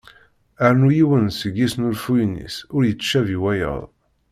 [0.71, 3.81] Rnu yiwen seg yisnulfuyen-is ur yettcabi wayeḍ.